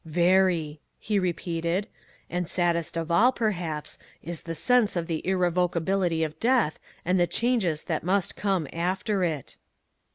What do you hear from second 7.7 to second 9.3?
that must come after